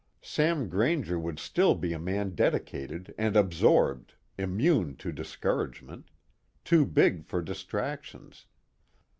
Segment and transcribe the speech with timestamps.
[0.23, 6.09] Sam Grainger would still be a man dedicated and absorbed, immune to discouragement,
[6.63, 8.47] too big for distractions.